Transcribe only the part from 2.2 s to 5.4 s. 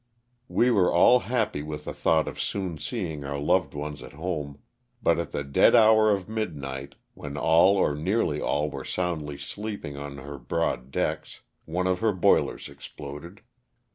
of soon seeing our loved ones at home; but at